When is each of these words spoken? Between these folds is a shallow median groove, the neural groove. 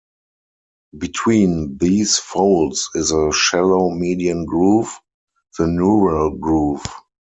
Between 0.97 1.77
these 1.77 2.17
folds 2.17 2.89
is 2.95 3.11
a 3.11 3.31
shallow 3.31 3.91
median 3.91 4.45
groove, 4.45 4.99
the 5.59 5.67
neural 5.67 6.35
groove. 6.37 6.83